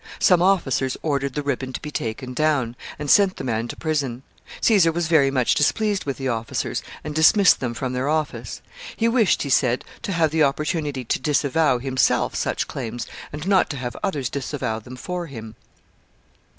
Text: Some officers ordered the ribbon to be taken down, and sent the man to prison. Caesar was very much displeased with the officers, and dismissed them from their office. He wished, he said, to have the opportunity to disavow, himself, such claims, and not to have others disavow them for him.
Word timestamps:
Some 0.17 0.41
officers 0.41 0.97
ordered 1.03 1.35
the 1.35 1.43
ribbon 1.43 1.73
to 1.73 1.79
be 1.79 1.91
taken 1.91 2.33
down, 2.33 2.75
and 2.97 3.07
sent 3.07 3.35
the 3.35 3.43
man 3.43 3.67
to 3.67 3.75
prison. 3.75 4.23
Caesar 4.59 4.91
was 4.91 5.07
very 5.07 5.29
much 5.29 5.53
displeased 5.53 6.05
with 6.05 6.17
the 6.17 6.27
officers, 6.27 6.81
and 7.03 7.13
dismissed 7.13 7.59
them 7.59 7.75
from 7.75 7.93
their 7.93 8.09
office. 8.09 8.63
He 8.97 9.07
wished, 9.07 9.43
he 9.43 9.49
said, 9.51 9.85
to 10.01 10.11
have 10.11 10.31
the 10.31 10.41
opportunity 10.41 11.03
to 11.05 11.19
disavow, 11.19 11.77
himself, 11.77 12.33
such 12.33 12.65
claims, 12.67 13.05
and 13.31 13.45
not 13.47 13.69
to 13.69 13.77
have 13.77 13.95
others 14.01 14.27
disavow 14.31 14.79
them 14.79 14.95
for 14.95 15.27
him. 15.27 15.53